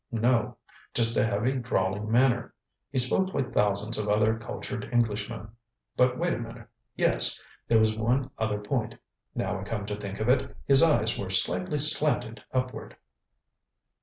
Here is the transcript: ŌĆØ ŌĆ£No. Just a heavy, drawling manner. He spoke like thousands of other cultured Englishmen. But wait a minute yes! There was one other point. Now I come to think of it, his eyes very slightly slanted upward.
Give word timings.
ŌĆØ 0.11 0.19
ŌĆ£No. 0.19 0.55
Just 0.95 1.15
a 1.15 1.23
heavy, 1.23 1.59
drawling 1.59 2.11
manner. 2.11 2.55
He 2.91 2.97
spoke 2.97 3.35
like 3.35 3.53
thousands 3.53 3.99
of 3.99 4.09
other 4.09 4.35
cultured 4.35 4.89
Englishmen. 4.91 5.47
But 5.95 6.17
wait 6.17 6.33
a 6.33 6.39
minute 6.39 6.67
yes! 6.95 7.39
There 7.67 7.77
was 7.77 7.95
one 7.95 8.31
other 8.39 8.57
point. 8.59 8.95
Now 9.35 9.59
I 9.59 9.63
come 9.63 9.85
to 9.85 9.95
think 9.95 10.19
of 10.19 10.27
it, 10.27 10.57
his 10.65 10.81
eyes 10.81 11.15
very 11.15 11.29
slightly 11.29 11.79
slanted 11.79 12.43
upward. 12.51 12.97